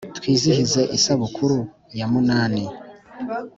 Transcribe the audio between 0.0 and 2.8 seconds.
Twizihize Isabukuru ya munana